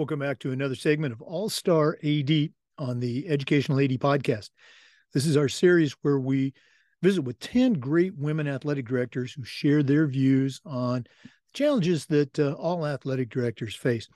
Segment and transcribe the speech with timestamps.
[0.00, 2.30] Welcome back to another segment of All Star AD
[2.78, 4.48] on the Educational AD podcast.
[5.12, 6.54] This is our series where we
[7.02, 11.04] visit with 10 great women athletic directors who share their views on
[11.52, 14.08] challenges that uh, all athletic directors face.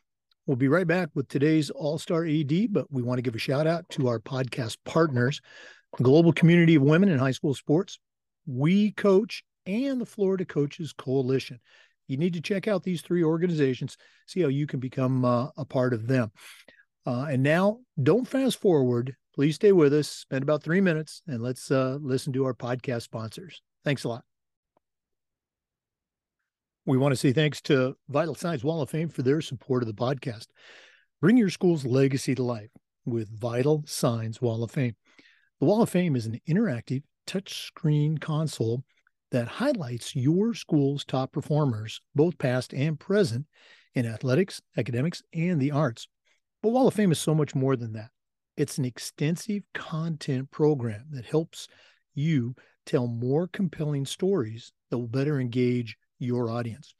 [0.47, 3.39] We'll be right back with today's All Star AD, but we want to give a
[3.39, 5.43] shout out to our podcast partners,
[5.99, 7.99] the Global Community of Women in High School Sports,
[8.47, 11.61] We Coach, and the Florida Coaches Coalition.
[12.07, 15.65] You need to check out these three organizations, see how you can become uh, a
[15.65, 16.31] part of them.
[17.07, 19.15] Uh, and now, don't fast forward.
[19.35, 20.09] Please stay with us.
[20.09, 23.63] Spend about three minutes and let's uh, listen to our podcast sponsors.
[23.85, 24.25] Thanks a lot.
[26.87, 29.87] We want to say thanks to Vital Signs Wall of Fame for their support of
[29.87, 30.47] the podcast.
[31.21, 32.71] Bring your school's legacy to life
[33.07, 34.95] with Vital Signs Wall of Fame.
[35.61, 38.85] The Wall of Fame is an interactive touchscreen console
[39.35, 43.47] that highlights your school's top performers, both past and present,
[43.93, 46.07] in athletics, academics, and the arts.
[46.63, 48.11] But Wall of Fame is so much more than that.
[48.57, 51.67] It's an extensive content program that helps
[52.15, 52.55] you
[52.87, 56.95] tell more compelling stories that will better engage your audience.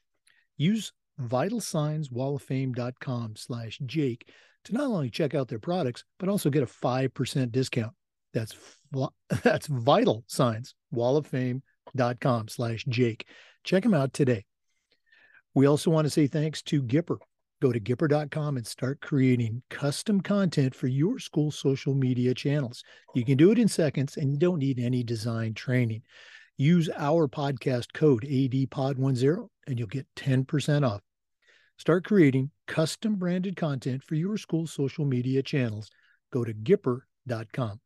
[0.57, 0.91] Use
[1.21, 4.29] vitalsignswalloffame.com slash Jake
[4.65, 7.93] to not only check out their products, but also get a 5% discount.
[8.33, 8.53] That's
[9.43, 11.63] that's Vital Signs Wall of Fame
[11.95, 13.25] gipper.com slash Jake.
[13.63, 14.45] Check them out today.
[15.53, 17.17] We also want to say thanks to Gipper.
[17.61, 22.83] Go to gipper.com and start creating custom content for your school social media channels.
[23.15, 26.01] You can do it in seconds and you don't need any design training.
[26.57, 31.01] Use our podcast code ADPOD10 and you'll get 10% off.
[31.77, 35.89] Start creating custom branded content for your school social media channels.
[36.31, 37.79] Go to gipper.com.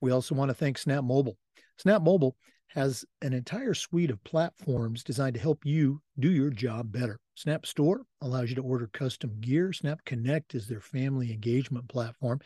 [0.00, 1.36] We also want to thank Snap Mobile.
[1.78, 2.36] Snap Mobile
[2.74, 7.20] has an entire suite of platforms designed to help you do your job better.
[7.34, 9.74] Snap Store allows you to order custom gear.
[9.74, 12.40] Snap Connect is their family engagement platform.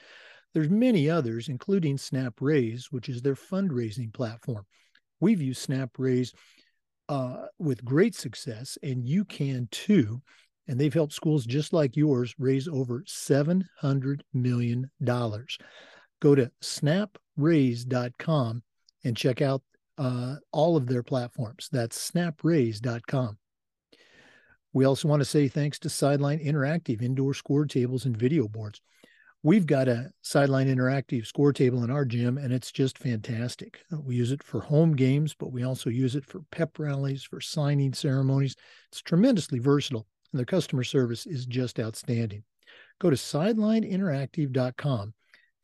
[0.52, 4.66] There's many others, including Snap Raise, which is their fundraising platform.
[5.20, 6.34] We've used Snap Raise
[7.08, 10.20] uh, with great success, and you can too.
[10.66, 14.90] And they've helped schools just like yours raise over $700 million.
[16.20, 18.62] Go to snapraise.com
[19.04, 19.62] and check out
[19.98, 21.68] uh, all of their platforms.
[21.72, 23.38] That's snapraise.com.
[24.72, 28.82] We also want to say thanks to Sideline Interactive indoor score tables and video boards.
[29.42, 33.78] We've got a Sideline Interactive score table in our gym, and it's just fantastic.
[33.90, 37.40] We use it for home games, but we also use it for pep rallies, for
[37.40, 38.56] signing ceremonies.
[38.90, 42.42] It's tremendously versatile, and their customer service is just outstanding.
[42.98, 45.14] Go to sidelineinteractive.com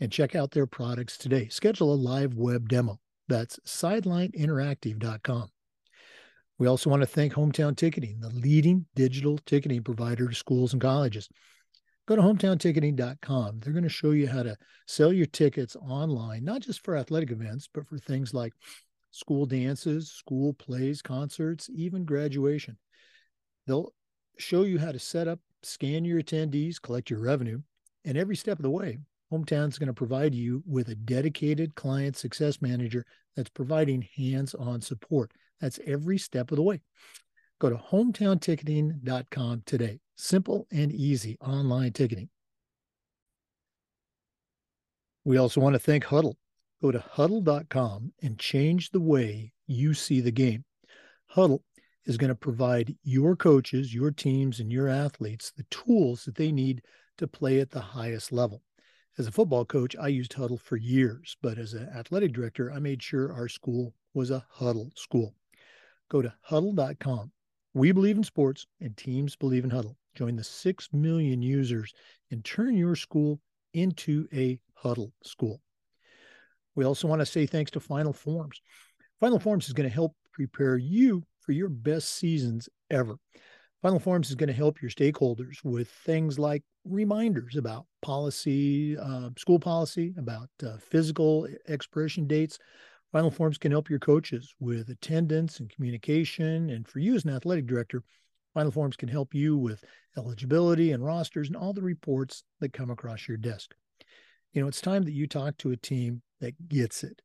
[0.01, 1.49] and check out their products today.
[1.49, 3.01] Schedule a live web demo.
[3.29, 5.49] That's sidelineinteractive.com.
[6.59, 10.83] We also want to thank Hometown Ticketing, the leading digital ticketing provider to schools and
[10.83, 11.29] colleges.
[12.07, 13.61] Go to hometownticketing.com.
[13.61, 14.57] They're going to show you how to
[14.87, 18.53] sell your tickets online, not just for athletic events, but for things like
[19.13, 22.77] school dances, school plays, concerts, even graduation.
[23.67, 23.93] They'll
[24.39, 27.63] show you how to set up, scan your attendees, collect your revenue,
[28.05, 28.99] and every step of the way,
[29.33, 34.55] Hometown is going to provide you with a dedicated client success manager that's providing hands
[34.55, 35.33] on support.
[35.59, 36.83] That's every step of the way.
[37.59, 40.01] Go to hometownticketing.com today.
[40.17, 42.29] Simple and easy online ticketing.
[45.25, 46.35] We also want to thank Hudl.
[46.83, 50.65] Go to hudl.com and change the way you see the game.
[51.35, 51.61] Hudl
[52.05, 56.53] is going to provide your coaches, your teams, and your athletes the tools that they
[56.53, 56.83] need
[57.17, 58.61] to play at the highest level
[59.19, 62.79] as a football coach, I used Hudl for years, but as an athletic director, I
[62.79, 65.35] made sure our school was a Hudl school.
[66.09, 67.31] Go to hudl.com.
[67.75, 69.97] We believe in sports and teams believe in Hudl.
[70.15, 71.93] Join the 6 million users
[72.31, 73.41] and turn your school
[73.75, 75.61] into a Hudl school.
[76.75, 78.61] We also want to say thanks to Final Forms.
[79.21, 83.17] Final Forms is going to help prepare you for your best seasons ever.
[83.83, 89.31] Final Forms is going to help your stakeholders with things like reminders about policy, uh,
[89.37, 92.61] school policy, about uh, physical expiration dates.
[93.11, 96.71] Final Forms can help your coaches with attendance and communication.
[96.71, 98.05] And for you as an athletic director,
[98.55, 99.83] Final Forms can help you with
[100.17, 103.75] eligibility and rosters and all the reports that come across your desk.
[104.53, 107.21] You know, it's time that you talk to a team that gets it.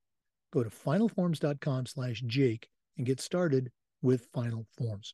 [0.52, 2.68] Go to finalforms.com slash Jake
[2.98, 3.70] and get started
[4.02, 5.14] with Final Forms.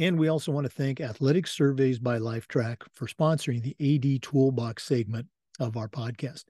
[0.00, 4.82] And we also want to thank Athletic Surveys by Lifetrack for sponsoring the AD Toolbox
[4.82, 5.26] segment
[5.58, 6.44] of our podcast.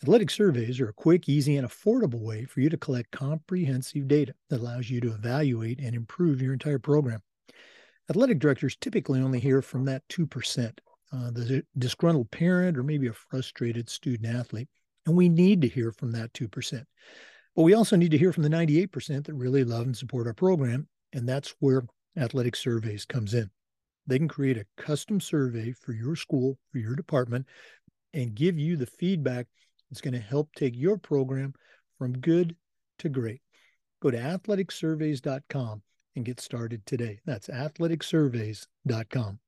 [0.00, 4.32] Athletic surveys are a quick, easy, and affordable way for you to collect comprehensive data
[4.48, 7.20] that allows you to evaluate and improve your entire program.
[8.08, 10.78] athletic directors typically only hear from that 2%,
[11.12, 14.68] uh, the disgruntled parent or maybe a frustrated student athlete.
[15.04, 16.84] And we need to hear from that 2%.
[17.56, 20.32] But we also need to hear from the 98% that really love and support our
[20.32, 20.86] program.
[21.12, 21.82] And that's where
[22.16, 23.50] athletic surveys comes in.
[24.06, 27.46] They can create a custom survey for your school, for your department,
[28.14, 29.46] and give you the feedback
[29.90, 31.52] that's going to help take your program
[31.98, 32.56] from good
[33.00, 33.42] to great.
[34.00, 35.82] Go to athleticsurveys.com
[36.16, 37.20] and get started today.
[37.26, 39.38] That's athleticsurveys.com.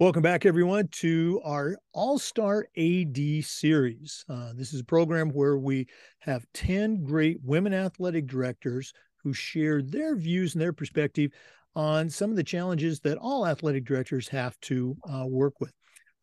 [0.00, 4.24] Welcome back, everyone, to our All Star AD series.
[4.30, 5.88] Uh, this is a program where we
[6.20, 11.32] have 10 great women athletic directors who share their views and their perspective
[11.76, 15.74] on some of the challenges that all athletic directors have to uh, work with.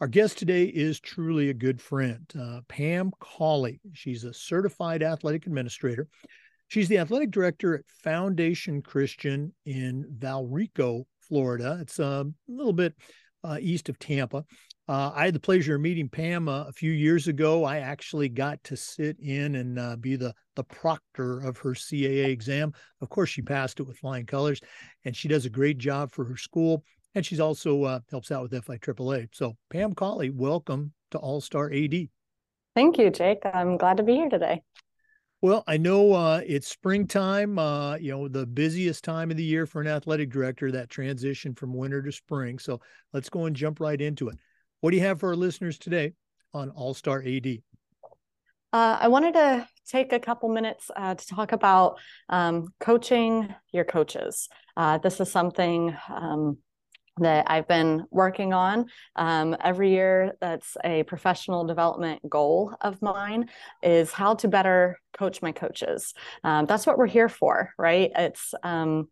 [0.01, 3.79] Our guest today is truly a good friend, uh, Pam Cawley.
[3.93, 6.07] She's a certified athletic administrator.
[6.67, 11.77] She's the athletic director at Foundation Christian in Valrico, Florida.
[11.79, 12.95] It's a little bit
[13.47, 14.43] uh, east of Tampa.
[14.89, 17.63] Uh, I had the pleasure of meeting Pam uh, a few years ago.
[17.63, 22.27] I actually got to sit in and uh, be the the proctor of her CAA
[22.27, 22.73] exam.
[23.01, 24.61] Of course, she passed it with flying colors,
[25.03, 26.83] and she does a great job for her school.
[27.15, 29.27] And she's also uh, helps out with FIAAA.
[29.33, 32.07] So, Pam Cawley, welcome to All Star AD.
[32.75, 33.39] Thank you, Jake.
[33.45, 34.61] I'm glad to be here today.
[35.41, 39.67] Well, I know uh, it's springtime, uh, you know, the busiest time of the year
[39.67, 42.57] for an athletic director, that transition from winter to spring.
[42.57, 42.81] So
[43.13, 44.37] let's go and jump right into it.
[44.81, 46.13] What do you have for our listeners today
[46.53, 47.61] on All Star AD?
[48.73, 51.99] Uh, I wanted to take a couple minutes uh, to talk about
[52.29, 54.49] um, coaching your coaches.
[54.75, 56.57] Uh, this is something um,
[57.19, 58.85] that I've been working on
[59.15, 60.33] um, every year.
[60.39, 63.49] That's a professional development goal of mine
[63.81, 66.13] is how to better coach my coaches.
[66.43, 68.11] Um, that's what we're here for, right?
[68.15, 69.09] It's um,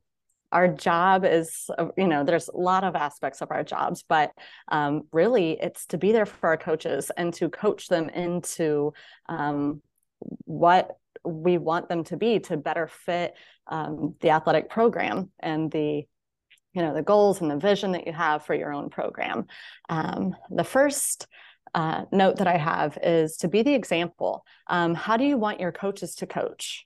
[0.52, 4.32] our job is, uh, you know, there's a lot of aspects of our jobs, but
[4.70, 8.94] um, really it's to be there for our coaches and to coach them into
[9.28, 9.82] um,
[10.46, 13.34] what we want them to be to better fit
[13.68, 16.04] um, the athletic program and the
[16.76, 19.46] you know the goals and the vision that you have for your own program
[19.90, 21.28] um, the first
[21.74, 25.60] uh, note that i have is to be the example um, how do you want
[25.60, 26.86] your coaches to coach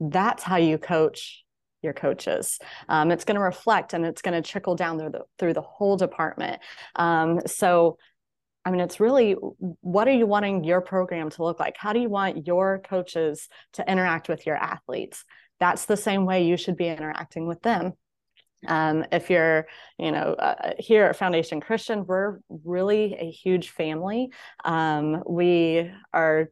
[0.00, 1.44] that's how you coach
[1.82, 2.58] your coaches
[2.88, 5.62] um, it's going to reflect and it's going to trickle down through the, through the
[5.62, 6.60] whole department
[6.96, 7.98] um, so
[8.64, 11.76] I mean, it's really what are you wanting your program to look like?
[11.76, 15.24] How do you want your coaches to interact with your athletes?
[15.58, 17.94] That's the same way you should be interacting with them.
[18.66, 19.66] Um, if you're,
[19.98, 24.30] you know, uh, here at Foundation Christian, we're really a huge family.
[24.64, 26.50] Um, we are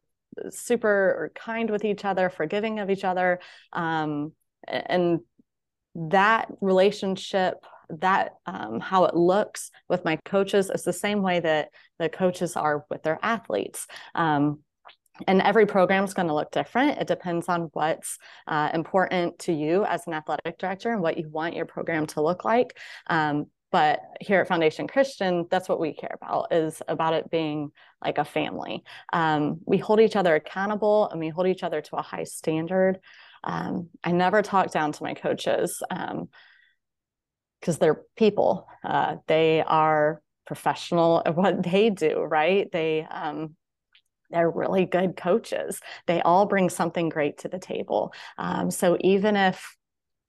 [0.49, 3.39] super kind with each other, forgiving of each other,
[3.73, 4.33] um,
[4.67, 5.19] and
[5.95, 7.65] that relationship
[7.99, 11.69] that um, how it looks with my coaches is the same way that
[11.99, 13.85] the coaches are with their athletes
[14.15, 14.59] um,
[15.27, 16.99] and every program is going to look different.
[16.99, 21.29] It depends on what's uh, important to you as an athletic director and what you
[21.29, 22.77] want your program to look like.
[23.07, 27.71] Um, but here at Foundation Christian, that's what we care about is about it being
[28.03, 28.83] like a family.
[29.13, 32.99] Um, we hold each other accountable and we hold each other to a high standard.
[33.43, 38.67] Um, I never talk down to my coaches because um, they're people.
[38.83, 42.69] Uh, they are professional at what they do, right?
[42.71, 43.55] They um,
[44.31, 45.79] they're really good coaches.
[46.07, 48.13] They all bring something great to the table.
[48.37, 49.75] Um, so even if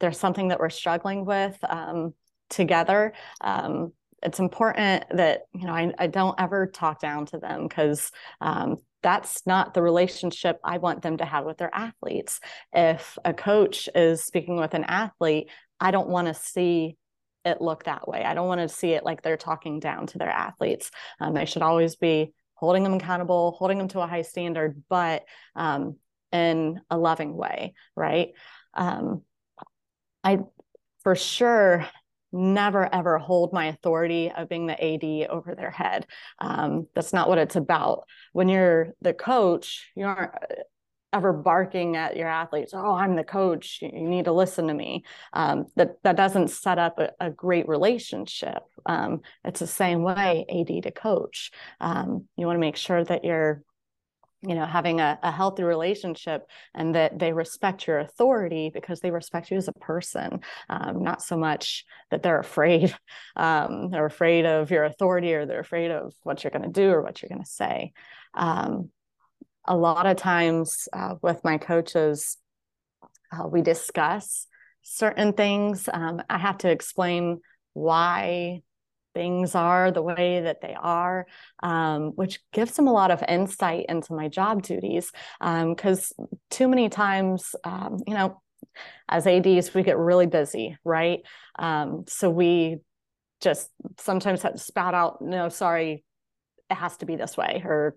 [0.00, 2.14] there's something that we're struggling with um,
[2.50, 3.92] together, um,
[4.22, 8.76] it's important that you know I, I, don't ever talk down to them because um,
[9.02, 12.40] that's not the relationship I want them to have with their athletes.
[12.72, 16.96] If a coach is speaking with an athlete, I don't want to see
[17.44, 18.24] it look that way.
[18.24, 20.90] I don't want to see it like they're talking down to their athletes.
[21.20, 22.32] Um, they should always be
[22.62, 25.24] holding them accountable, holding them to a high standard, but
[25.56, 25.96] um,
[26.30, 28.34] in a loving way, right?
[28.72, 29.22] Um,
[30.22, 30.38] I
[31.02, 31.84] for sure
[32.30, 36.06] never ever hold my authority of being the AD over their head.
[36.38, 38.04] Um, that's not what it's about.
[38.32, 40.30] When you're the coach, you aren't
[41.12, 45.04] ever barking at your athletes oh i'm the coach you need to listen to me.
[45.32, 48.62] Um, that that doesn't set up a, a great relationship.
[48.86, 51.50] Um, it's the same way ad to coach.
[51.80, 53.62] Um, you want to make sure that you're
[54.42, 56.42] you know having a, a, healthy relationship
[56.74, 61.22] and that they respect your authority because they respect you as a person um, not
[61.22, 62.92] so much that they're afraid
[63.36, 66.90] um, they're afraid of your authority or they're afraid of what you're going to do
[66.90, 67.92] or what you're going to say.
[68.34, 68.90] Um,
[69.64, 72.36] a lot of times uh, with my coaches,
[73.32, 74.46] uh, we discuss
[74.82, 75.88] certain things.
[75.92, 77.40] Um, I have to explain
[77.72, 78.62] why
[79.14, 81.26] things are the way that they are,
[81.62, 85.12] um, which gives them a lot of insight into my job duties.
[85.40, 88.40] Because um, too many times, um, you know,
[89.08, 91.20] as ADs, we get really busy, right?
[91.58, 92.78] Um, so we
[93.40, 96.04] just sometimes have to spout out, no, sorry,
[96.70, 97.96] it has to be this way, or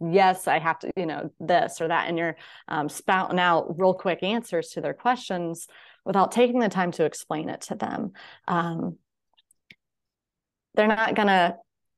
[0.00, 2.08] yes, I have to, you know, this or that.
[2.08, 2.36] And you're
[2.68, 5.66] um, spouting out real quick answers to their questions
[6.04, 8.12] without taking the time to explain it to them.
[8.48, 8.96] Um,
[10.74, 11.56] they're not going to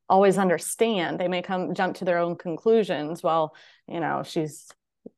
[0.09, 1.19] always understand.
[1.19, 3.23] They may come jump to their own conclusions.
[3.23, 3.55] Well,
[3.87, 4.69] you know, she's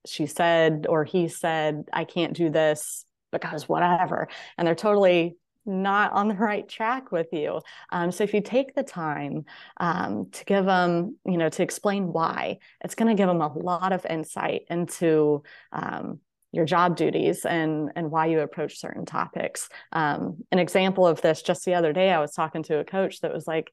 [0.06, 4.28] she said or he said, I can't do this because whatever.
[4.56, 5.36] And they're totally
[5.66, 7.60] not on the right track with you.
[7.90, 9.44] Um, so if you take the time
[9.78, 13.52] um, to give them, you know, to explain why, it's going to give them a
[13.52, 15.42] lot of insight into
[15.72, 16.20] um,
[16.52, 19.68] your job duties and and why you approach certain topics.
[19.92, 23.20] Um, an example of this, just the other day, I was talking to a coach
[23.20, 23.72] that was like,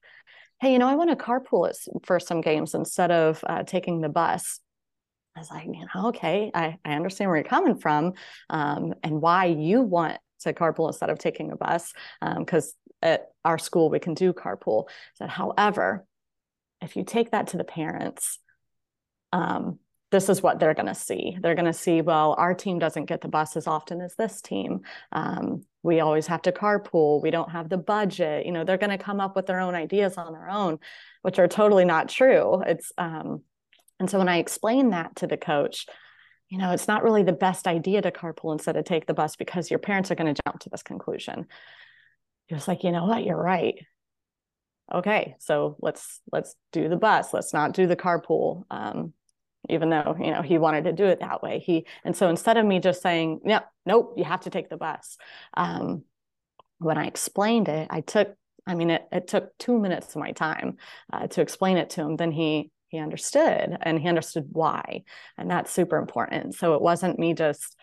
[0.60, 1.72] "Hey, you know, I want to carpool
[2.04, 4.58] for some games instead of uh, taking the bus."
[5.36, 8.12] I was like, you know, okay, I, I understand where you're coming from
[8.50, 11.92] um, and why you want to carpool instead of taking a bus
[12.38, 14.88] because um, at our school we can do carpool.
[15.14, 16.06] So, however,
[16.80, 18.38] if you take that to the parents,
[19.32, 19.78] um,
[20.10, 21.38] this is what they're going to see.
[21.40, 24.42] They're going to see, well, our team doesn't get the bus as often as this
[24.42, 24.82] team.
[25.10, 27.22] Um, we always have to carpool.
[27.22, 28.44] We don't have the budget.
[28.44, 30.78] You know, they're going to come up with their own ideas on their own,
[31.22, 32.62] which are totally not true.
[32.66, 33.42] It's um,
[33.98, 35.86] and so when I explain that to the coach,
[36.52, 39.36] you know, it's not really the best idea to carpool instead of take the bus
[39.36, 41.46] because your parents are going to jump to this conclusion.
[42.44, 43.76] He was like, you know what, you're right.
[44.92, 47.32] Okay, so let's let's do the bus.
[47.32, 48.64] Let's not do the carpool.
[48.70, 49.14] Um,
[49.70, 52.56] even though you know he wanted to do it that way he and so instead
[52.56, 55.16] of me just saying yeah nope you have to take the bus
[55.54, 56.02] um,
[56.78, 58.34] when i explained it i took
[58.66, 60.78] i mean it, it took two minutes of my time
[61.12, 65.02] uh, to explain it to him then he he understood and he understood why
[65.36, 67.76] and that's super important so it wasn't me just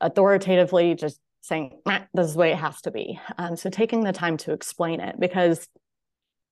[0.00, 1.80] authoritatively just saying
[2.14, 5.00] this is the way it has to be um, so taking the time to explain
[5.00, 5.66] it because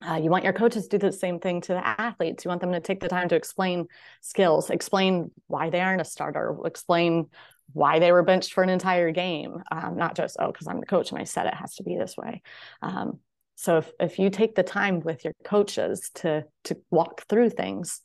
[0.07, 2.45] uh, you want your coaches to do the same thing to the athletes.
[2.45, 3.87] You want them to take the time to explain
[4.21, 7.29] skills, explain why they aren't a starter, explain
[7.73, 10.87] why they were benched for an entire game, um, not just, oh, because I'm the
[10.87, 12.43] coach and I said it has to be this way.
[12.83, 13.21] Um,
[13.57, 18.01] so if, if you take the time with your coaches to to walk through things,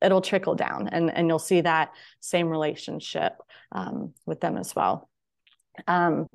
[0.00, 1.90] it'll trickle down and, and you'll see that
[2.20, 3.34] same relationship
[3.72, 5.08] um, with them as well.
[5.86, 6.26] Um,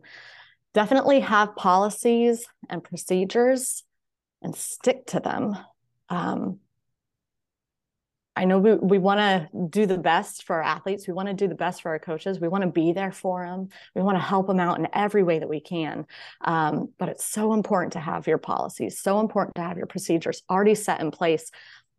[0.73, 3.83] definitely have policies and procedures
[4.41, 5.57] and stick to them.
[6.09, 6.59] Um,
[8.35, 11.07] I know we, we want to do the best for our athletes.
[11.07, 12.39] We want to do the best for our coaches.
[12.39, 13.69] We want to be there for them.
[13.95, 16.07] We want to help them out in every way that we can.
[16.41, 20.41] Um, but it's so important to have your policies, so important to have your procedures
[20.49, 21.51] already set in place.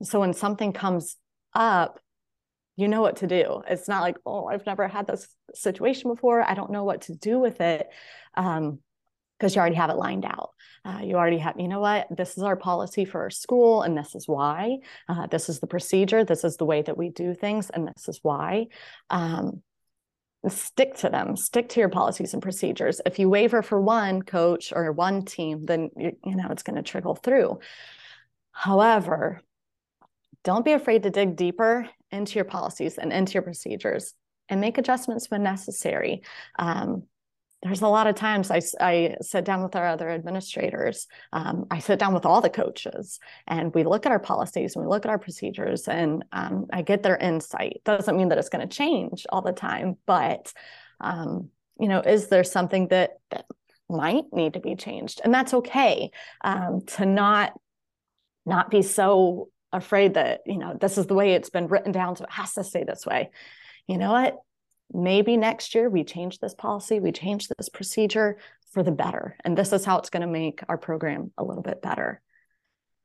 [0.02, 1.16] So when something comes
[1.54, 2.00] up,
[2.76, 3.62] you know what to do.
[3.68, 6.42] It's not like, oh, I've never had this situation before.
[6.42, 7.86] I don't know what to do with it.
[8.36, 8.80] Um,
[9.44, 10.52] because you already have it lined out.
[10.86, 13.94] Uh, you already have, you know what, this is our policy for our school, and
[13.94, 14.78] this is why.
[15.06, 16.24] Uh, this is the procedure.
[16.24, 18.68] This is the way that we do things, and this is why.
[19.10, 19.62] Um,
[20.48, 23.02] stick to them, stick to your policies and procedures.
[23.04, 26.76] If you waver for one coach or one team, then you, you know it's going
[26.76, 27.58] to trickle through.
[28.50, 29.42] However,
[30.42, 34.14] don't be afraid to dig deeper into your policies and into your procedures
[34.48, 36.22] and make adjustments when necessary.
[36.58, 37.02] Um,
[37.64, 41.06] there's a lot of times I, I sit down with our other administrators.
[41.32, 44.84] Um, I sit down with all the coaches and we look at our policies and
[44.84, 47.80] we look at our procedures and um, I get their insight.
[47.84, 50.52] Doesn't mean that it's going to change all the time, but
[51.00, 51.48] um,
[51.80, 53.46] you know, is there something that, that
[53.88, 55.22] might need to be changed?
[55.24, 56.10] And that's okay
[56.42, 57.52] um, to not
[58.46, 62.14] not be so afraid that you know this is the way it's been written down,
[62.14, 63.30] so it has to stay this way.
[63.86, 64.36] You know what?
[64.92, 68.38] Maybe next year we change this policy, we change this procedure
[68.72, 69.36] for the better.
[69.44, 72.20] And this is how it's going to make our program a little bit better.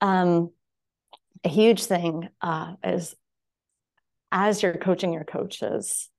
[0.01, 0.51] Um,
[1.43, 3.15] a huge thing uh, is
[4.31, 6.09] as you're coaching your coaches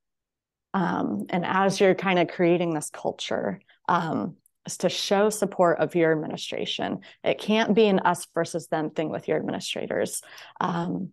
[0.72, 4.36] um, and as you're kind of creating this culture, um,
[4.66, 7.00] is to show support of your administration.
[7.24, 10.22] It can't be an us versus them thing with your administrators
[10.60, 11.10] um,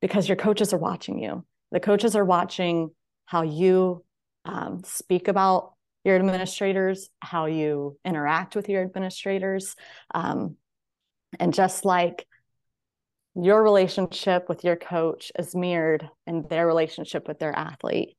[0.00, 1.44] because your coaches are watching you.
[1.70, 2.90] The coaches are watching
[3.28, 4.02] how you
[4.46, 9.76] um, speak about your administrators, how you interact with your administrators.
[10.14, 10.56] Um,
[11.38, 12.26] and just like
[13.34, 18.16] your relationship with your coach is mirrored in their relationship with their athlete,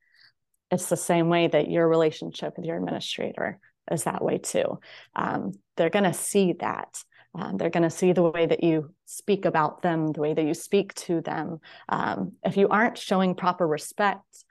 [0.69, 3.57] it's the same way that your relationship with your administrator
[3.91, 4.77] is that way too.
[5.15, 7.03] Um, they're going to see that.
[7.33, 10.45] Um, they're going to see the way that you speak about them, the way that
[10.45, 11.61] you speak to them.
[11.87, 14.45] Um, if you aren't showing proper respect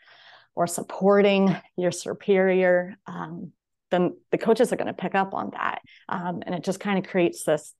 [0.58, 3.52] or supporting your superior, um,
[3.92, 5.80] then the coaches are going to pick up on that.
[6.08, 7.72] Um, and it just kind of creates this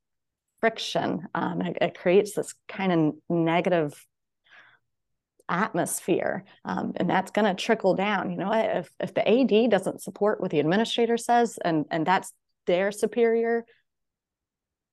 [0.61, 1.27] friction.
[1.35, 4.01] Um, it, it, creates this kind of negative
[5.49, 10.03] atmosphere um, and that's going to trickle down you know if, if the ad doesn't
[10.03, 12.35] support what the administrator says and and that's
[12.67, 13.65] their superior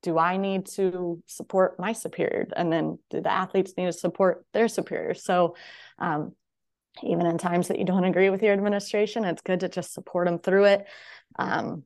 [0.02, 4.46] do i need to support my superior and then do the athletes need to support
[4.54, 5.54] their superior so
[5.98, 6.32] um,
[7.02, 10.26] even in times that you don't agree with your administration it's good to just support
[10.26, 10.86] them through it.
[11.38, 11.84] Um,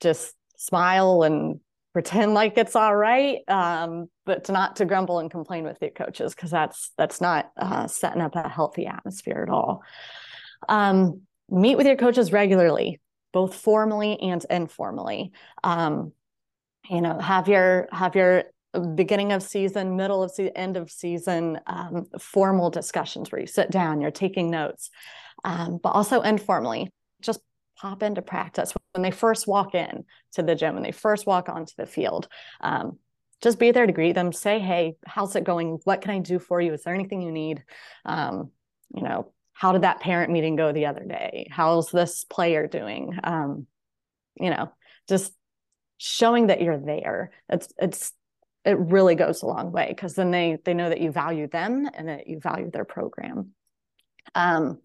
[0.00, 1.60] just smile and
[1.92, 5.90] pretend like it's all right um, but to not to grumble and complain with your
[5.90, 9.82] coaches because that's that's not uh, setting up a healthy atmosphere at all.
[10.68, 13.00] Um, meet with your coaches regularly
[13.32, 15.32] both formally and informally.
[15.62, 16.12] Um,
[16.88, 18.44] you know have your have your
[18.94, 23.70] beginning of season middle of season end of season um, formal discussions where you sit
[23.70, 24.90] down you're taking notes
[25.44, 27.40] um, but also informally just
[27.80, 31.48] pop into practice when they first walk in to the gym, when they first walk
[31.48, 32.28] onto the field.
[32.60, 32.98] Um,
[33.40, 35.78] just be there to greet them, say, hey, how's it going?
[35.84, 36.74] What can I do for you?
[36.74, 37.64] Is there anything you need?
[38.04, 38.50] Um,
[38.94, 41.48] you know, how did that parent meeting go the other day?
[41.50, 43.18] How's this player doing?
[43.24, 43.66] Um,
[44.38, 44.70] you know,
[45.08, 45.32] just
[45.96, 47.30] showing that you're there.
[47.48, 48.12] It's it's
[48.64, 51.88] it really goes a long way because then they they know that you value them
[51.94, 53.50] and that you value their program.
[54.34, 54.78] Um,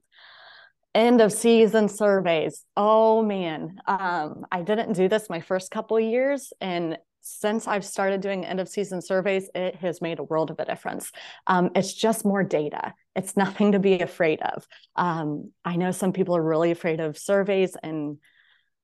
[0.94, 2.64] end of season surveys.
[2.78, 8.22] Oh man, um, I didn't do this my first couple years, and since I've started
[8.22, 11.12] doing end of season surveys, it has made a world of a difference.
[11.48, 12.94] Um, it's just more data.
[13.16, 14.68] It's nothing to be afraid of.
[14.96, 18.20] Um, I know some people are really afraid of surveys and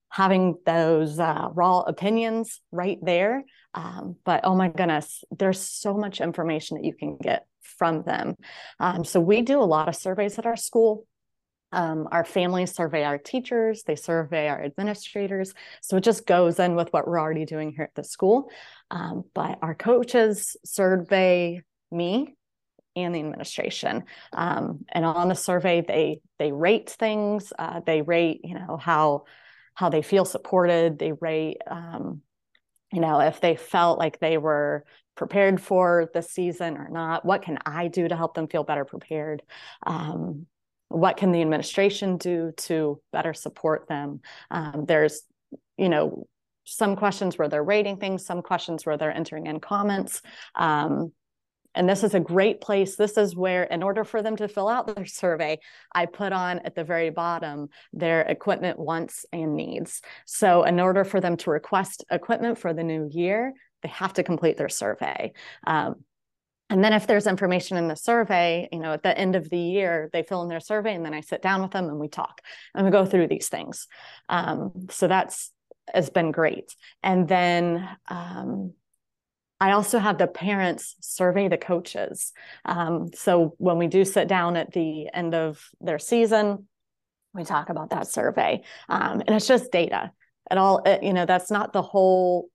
[0.09, 3.43] having those uh, raw opinions right there.
[3.73, 7.45] Um, but oh my goodness, there's so much information that you can get
[7.77, 8.35] from them.
[8.79, 11.05] Um, so we do a lot of surveys at our school.
[11.73, 15.53] Um, our families survey our teachers, they survey our administrators.
[15.81, 18.49] So it just goes in with what we're already doing here at the school.
[18.89, 22.35] Um, but our coaches survey me
[22.95, 24.03] and the administration.
[24.33, 27.53] Um, and on the survey, they they rate things.
[27.57, 29.23] Uh, they rate, you know, how
[29.73, 30.99] how they feel supported.
[30.99, 32.21] They rate, um,
[32.91, 37.25] you know, if they felt like they were prepared for the season or not.
[37.25, 39.43] What can I do to help them feel better prepared?
[39.85, 40.47] Um,
[40.91, 44.19] what can the administration do to better support them
[44.51, 45.21] um, there's
[45.77, 46.27] you know
[46.65, 50.21] some questions where they're rating things some questions where they're entering in comments
[50.55, 51.11] um,
[51.75, 54.67] and this is a great place this is where in order for them to fill
[54.67, 55.57] out their survey
[55.93, 61.03] i put on at the very bottom their equipment wants and needs so in order
[61.03, 63.53] for them to request equipment for the new year
[63.83, 65.31] they have to complete their survey
[65.67, 65.95] um,
[66.69, 69.59] and then if there's information in the survey, you know, at the end of the
[69.59, 72.07] year, they fill in their survey and then I sit down with them and we
[72.07, 72.39] talk
[72.73, 73.89] and we go through these things.
[74.29, 75.51] Um, so that's
[75.93, 76.75] has been great.
[77.03, 78.73] And then um,
[79.61, 82.33] I also have the parents survey the coaches.
[82.65, 86.67] Um, so when we do sit down at the end of their season,
[87.35, 88.63] we talk about that survey.
[88.89, 90.11] Um, and it's just data.
[90.49, 92.49] It all, it, you know, that's not the whole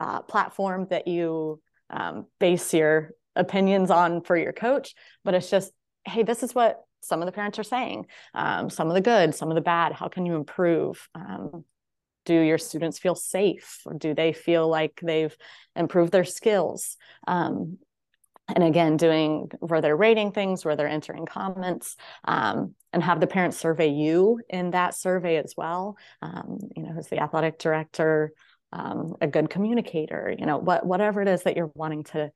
[0.00, 5.70] uh, platform that you um, base your opinions on for your coach, but it's just,
[6.06, 8.06] hey, this is what some of the parents are saying.
[8.34, 9.92] Um, some of the good, some of the bad.
[9.92, 11.06] How can you improve?
[12.24, 13.80] Do your students feel safe?
[13.86, 15.34] Or do they feel like they've
[15.74, 16.96] improved their skills?
[17.26, 17.78] Um,
[18.48, 23.26] and again, doing where they're rating things, where they're entering comments, um, and have the
[23.28, 25.96] parents survey you in that survey as well.
[26.20, 28.32] Um, you know, who's the athletic director,
[28.72, 32.30] um, a good communicator you know what whatever it is that you're wanting to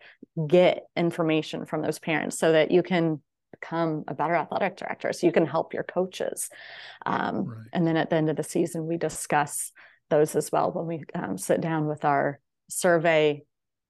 [0.49, 3.21] get information from those parents so that you can
[3.61, 6.49] become a better athletic director so you can help your coaches
[7.07, 7.67] um, right.
[7.73, 9.73] and then at the end of the season we discuss
[10.11, 12.39] those as well when we um, sit down with our
[12.69, 13.43] survey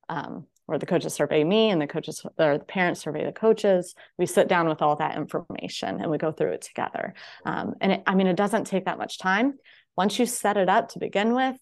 [0.09, 3.95] um, or the coaches survey me and the coaches or the parents survey the coaches
[4.19, 7.93] we sit down with all that information and we go through it together um, and
[7.93, 9.55] it, i mean it doesn't take that much time
[9.97, 11.57] once you set it up to begin with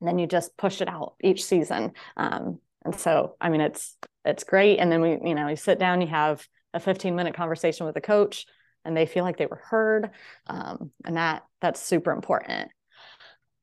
[0.00, 1.92] and then you just push it out each season.
[2.16, 4.78] Um, and so, I mean, it's it's great.
[4.78, 7.94] And then we, you know, you sit down, you have a 15 minute conversation with
[7.94, 8.46] the coach,
[8.84, 10.10] and they feel like they were heard,
[10.46, 12.70] um, and that that's super important.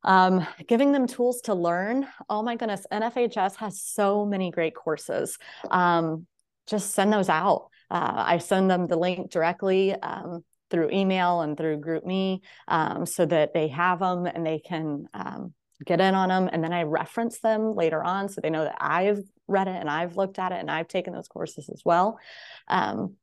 [0.04, 2.08] Um, giving them tools to learn.
[2.30, 5.38] Oh my goodness, NFHS has so many great courses.
[5.72, 6.28] Um,
[6.68, 7.70] just send those out.
[7.90, 9.94] Uh, I send them the link directly.
[9.94, 15.06] Um, through email and through GroupMe um, so that they have them and they can
[15.14, 15.54] um,
[15.86, 16.50] get in on them.
[16.52, 19.90] And then I reference them later on so they know that I've read it and
[19.90, 22.20] I've looked at it and I've taken those courses as well.
[22.68, 23.16] Um,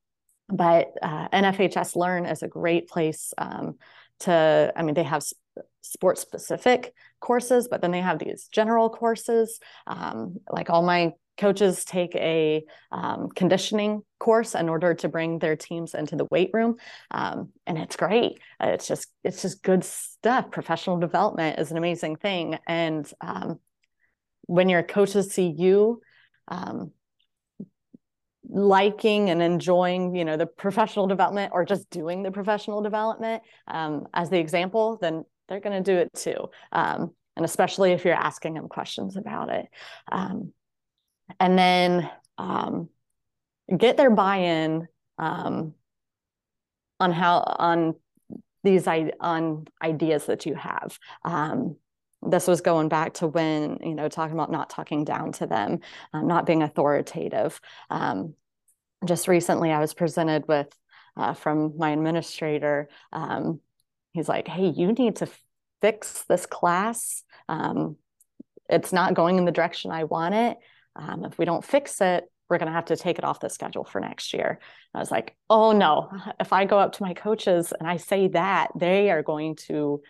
[0.48, 3.76] but uh, NFHS Learn is a great place um,
[4.20, 5.24] to, I mean, they have
[5.82, 9.60] sports specific courses, but then they have these general courses.
[9.86, 15.56] Um, like all my coaches take a um, conditioning course in order to bring their
[15.56, 16.76] teams into the weight room
[17.10, 18.38] um, and it's great.
[18.60, 20.50] It's just it's just good stuff.
[20.50, 22.58] Professional development is an amazing thing.
[22.66, 23.58] And um,
[24.42, 26.02] when your coaches see you
[26.48, 26.92] um,
[28.48, 34.06] liking and enjoying you know the professional development or just doing the professional development um,
[34.12, 36.48] as the example then they're going to do it too.
[36.72, 39.66] Um, and especially if you're asking them questions about it.
[40.12, 40.52] Um,
[41.38, 42.88] and then um,
[43.76, 44.88] get their buy-in
[45.18, 45.74] um,
[46.98, 47.94] on how on
[48.62, 50.98] these on ideas that you have.
[51.24, 51.76] Um,
[52.22, 55.80] this was going back to when you know talking about not talking down to them,
[56.12, 57.60] um, not being authoritative.
[57.88, 58.34] Um,
[59.04, 60.68] just recently, I was presented with
[61.16, 62.88] uh, from my administrator.
[63.12, 63.60] Um,
[64.12, 65.28] he's like, "Hey, you need to
[65.80, 67.22] fix this class.
[67.48, 67.96] Um,
[68.68, 70.58] it's not going in the direction I want it."
[71.00, 73.48] Um, if we don't fix it, we're going to have to take it off the
[73.48, 74.48] schedule for next year.
[74.48, 74.58] And
[74.94, 76.10] I was like, oh no,
[76.40, 80.02] if I go up to my coaches and I say that, they are going to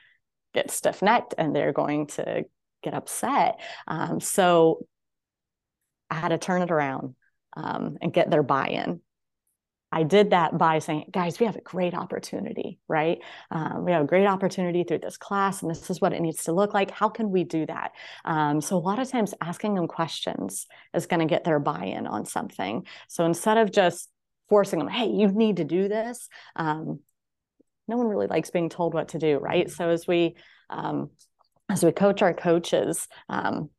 [0.55, 2.45] get stiff necked and they're going to
[2.83, 3.61] get upset.
[3.87, 4.87] Um, so
[6.09, 7.15] I had to turn it around
[7.57, 9.01] um, and get their buy in.
[9.93, 13.19] I did that by saying, guys, we have a great opportunity, right?
[13.51, 16.45] Um, we have a great opportunity through this class, and this is what it needs
[16.45, 16.91] to look like.
[16.91, 17.93] How can we do that?
[18.25, 21.85] Um, so, a lot of times, asking them questions is going to get their buy
[21.85, 22.87] in on something.
[23.09, 24.09] So, instead of just
[24.49, 27.01] forcing them, hey, you need to do this, um,
[27.89, 29.69] no one really likes being told what to do, right?
[29.71, 30.37] So, as we
[30.69, 31.11] um,
[31.69, 33.71] as we coach our coaches, um,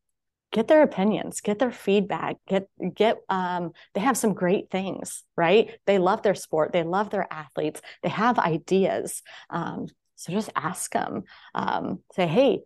[0.52, 5.80] get their opinions get their feedback get get um, they have some great things right?
[5.86, 10.92] They love their sport they love their athletes they have ideas um, so just ask
[10.92, 11.24] them
[11.56, 12.62] um, say hey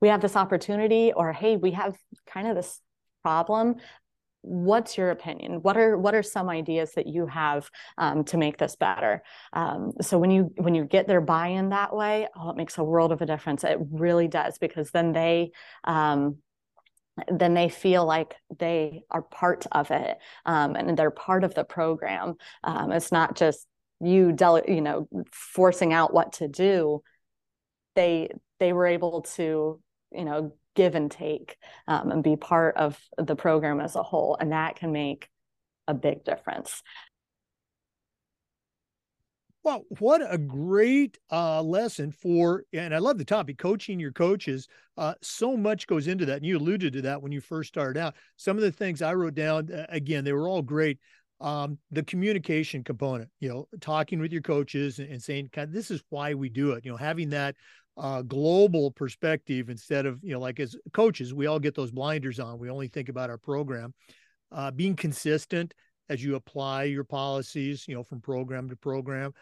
[0.00, 1.96] we have this opportunity or hey we have
[2.26, 2.80] kind of this
[3.22, 3.76] problem.
[4.42, 5.62] What's your opinion?
[5.62, 9.22] What are what are some ideas that you have um, to make this better?
[9.52, 12.84] Um, so when you when you get their buy-in that way oh it makes a
[12.84, 13.64] world of a difference.
[13.64, 15.50] It really does because then they
[15.84, 16.36] um,
[17.28, 21.64] then they feel like they are part of it um, and they're part of the
[21.64, 22.34] program.
[22.64, 23.66] Um, it's not just
[24.00, 27.02] you, dele- you know, forcing out what to do.
[27.94, 29.80] They they were able to,
[30.12, 34.36] you know, give and take um, and be part of the program as a whole,
[34.38, 35.28] and that can make
[35.88, 36.82] a big difference.
[39.68, 44.66] Well, what a great uh, lesson for, and I love the topic, coaching your coaches.
[44.96, 46.38] Uh, so much goes into that.
[46.38, 48.14] And you alluded to that when you first started out.
[48.36, 50.98] Some of the things I wrote down, uh, again, they were all great.
[51.42, 55.90] Um, the communication component, you know, talking with your coaches and, and saying, of, this
[55.90, 57.54] is why we do it, you know, having that
[57.98, 62.40] uh, global perspective instead of, you know, like as coaches, we all get those blinders
[62.40, 62.58] on.
[62.58, 63.92] We only think about our program.
[64.50, 65.74] Uh, being consistent
[66.08, 69.32] as you apply your policies, you know, from program to program.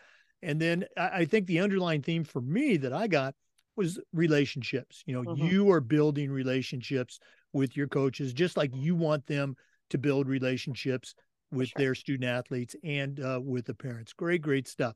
[0.43, 3.35] And then I think the underlying theme for me that I got
[3.77, 5.03] was relationships.
[5.07, 5.47] You know, mm-hmm.
[5.47, 7.19] you are building relationships
[7.53, 9.57] with your coaches, just like you want them
[9.91, 11.15] to build relationships
[11.53, 11.79] with sure.
[11.79, 14.13] their student athletes and uh, with the parents.
[14.13, 14.95] Great, great stuff.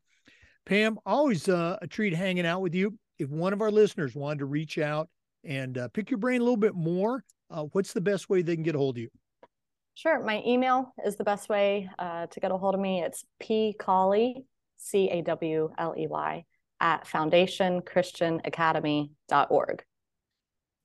[0.66, 2.98] Pam, always uh, a treat hanging out with you.
[3.18, 5.08] If one of our listeners wanted to reach out
[5.44, 8.54] and uh, pick your brain a little bit more, uh, what's the best way they
[8.54, 9.10] can get a hold of you?
[10.00, 10.24] Sure.
[10.24, 13.02] My email is the best way uh, to get a hold of me.
[13.02, 14.46] It's p pcawley
[14.78, 16.42] C A W L E Y,
[16.80, 19.84] at foundationchristianacademy.org.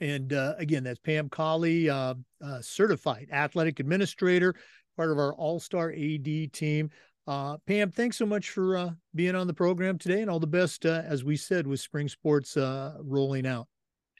[0.02, 4.54] And uh, again, that's Pam Cawley, uh, uh, certified athletic administrator,
[4.98, 6.90] part of our All Star AD team.
[7.26, 10.48] Uh, Pam, thanks so much for uh, being on the program today, and all the
[10.48, 13.70] best, uh, as we said, with spring sports rolling out.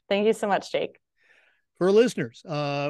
[0.08, 1.00] Thank you so much, Jake.
[1.78, 2.42] For listeners,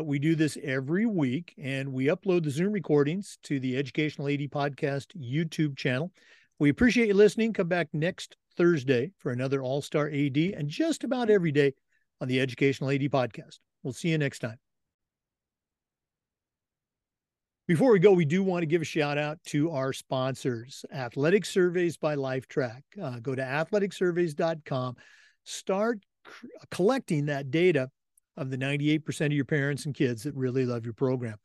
[0.03, 4.41] we do this every week, and we upload the Zoom recordings to the Educational AD
[4.51, 6.11] Podcast YouTube channel.
[6.59, 7.51] We appreciate you listening.
[7.51, 11.73] Come back next Thursday for another All Star AD and just about every day
[12.21, 13.57] on the Educational AD podcast.
[13.81, 14.59] We'll see you next time.
[17.67, 21.45] Before we go, we do want to give a shout out to our sponsors, Athletic
[21.45, 22.81] Surveys by Lifetrack.
[23.01, 24.95] Uh, go to athleticsurveys.com,
[25.43, 26.05] start
[26.69, 27.89] collecting that data
[28.37, 31.37] of the 98% of your parents and kids that really love your program.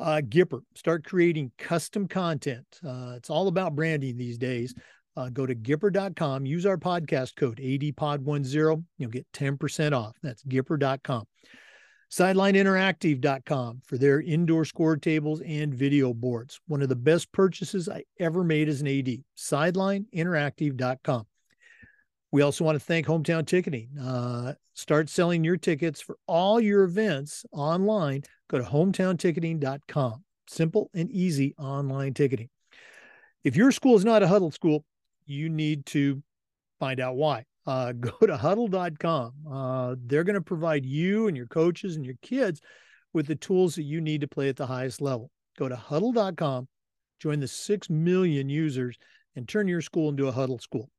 [0.00, 2.66] Uh, Gipper, start creating custom content.
[2.84, 4.74] Uh, it's all about branding these days.
[5.16, 8.84] uh, go to Gipper.com, use our podcast code ADPOD10.
[8.98, 10.16] You'll get 10% off.
[10.22, 11.24] That's Gipper.com.
[12.10, 16.60] SidelineInteractive.com for their indoor score tables and video boards.
[16.66, 19.18] One of the best purchases I ever made as an AD.
[19.36, 21.26] SidelineInteractive.com.
[22.34, 23.96] We also want to thank Hometown Ticketing.
[23.96, 28.24] Uh, start selling your tickets for all your events online.
[28.50, 30.24] Go to hometownticketing.com.
[30.48, 32.48] Simple and easy online ticketing.
[33.44, 34.84] If your school is not a Hudl school,
[35.26, 36.24] you need to
[36.80, 37.44] find out why.
[37.68, 39.32] Uh, go to hudl.com.
[39.48, 42.60] Uh, they're going to provide you and your coaches and your kids
[43.12, 45.30] with the tools that you need to play at the highest level.
[45.56, 46.66] Go to hudl.com,
[47.20, 48.96] join the 6 million users,
[49.36, 50.90] and turn your school into a Hudl school.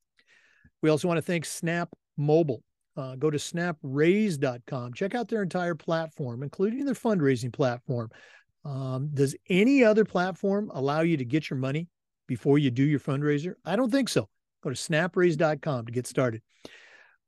[0.85, 2.61] We also want to thank Snap Mobile.
[2.95, 4.93] Uh, go to snapraise.com.
[4.93, 8.11] Check out their entire platform, including their fundraising platform.
[8.63, 11.87] Um, does any other platform allow you to get your money
[12.27, 13.55] before you do your fundraiser?
[13.65, 14.29] I don't think so.
[14.61, 16.43] Go to snapraise.com to get started.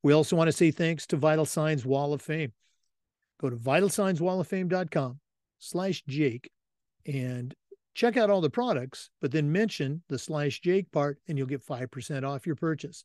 [0.03, 2.53] We also want to say thanks to Vital Signs Wall of Fame.
[3.41, 5.19] Go to vitalsignswalloffame.com
[5.57, 6.51] slash Jake
[7.07, 7.55] and
[7.95, 11.65] check out all the products, but then mention the slash Jake part and you'll get
[11.65, 13.03] 5% off your purchase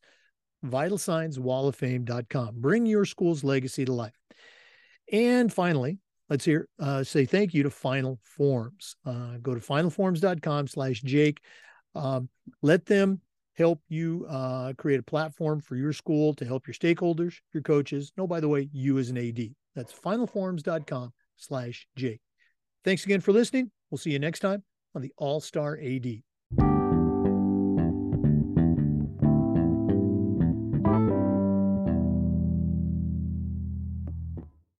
[0.65, 2.55] vitalsignswalloffame.com.
[2.59, 4.17] Bring your school's legacy to life.
[5.11, 5.99] And finally,
[6.29, 8.95] let's hear uh, say thank you to Final Forms.
[9.05, 11.41] Uh, go to finalforms.com slash Jake.
[11.95, 12.29] Um,
[12.61, 13.21] let them
[13.55, 18.11] help you uh, create a platform for your school to help your stakeholders, your coaches.
[18.17, 19.49] No, by the way, you as an AD.
[19.75, 22.21] That's finalforms.com slash Jake.
[22.83, 23.71] Thanks again for listening.
[23.89, 24.63] We'll see you next time
[24.95, 26.23] on the All Star AD.